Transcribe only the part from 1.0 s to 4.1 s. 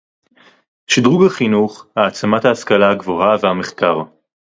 החינוך, העצמת ההשכלה הגבוהה והמחקר